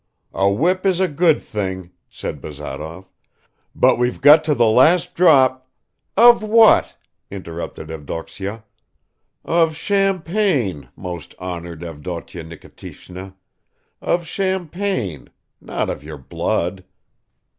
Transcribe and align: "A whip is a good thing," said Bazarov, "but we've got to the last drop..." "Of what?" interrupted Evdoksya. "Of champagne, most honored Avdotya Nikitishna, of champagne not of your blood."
"A 0.33 0.49
whip 0.49 0.83
is 0.83 0.99
a 0.99 1.07
good 1.07 1.39
thing," 1.39 1.91
said 2.09 2.41
Bazarov, 2.41 3.05
"but 3.75 3.99
we've 3.99 4.19
got 4.19 4.43
to 4.45 4.55
the 4.55 4.65
last 4.65 5.13
drop..." 5.13 5.69
"Of 6.17 6.41
what?" 6.41 6.95
interrupted 7.29 7.89
Evdoksya. 7.91 8.63
"Of 9.45 9.75
champagne, 9.75 10.89
most 10.95 11.35
honored 11.37 11.83
Avdotya 11.83 12.43
Nikitishna, 12.45 13.35
of 14.01 14.25
champagne 14.25 15.29
not 15.61 15.87
of 15.87 16.03
your 16.03 16.17
blood." 16.17 16.83